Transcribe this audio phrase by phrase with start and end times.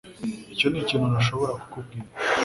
[0.53, 2.07] Icyo nikintu ntashobora kukubwira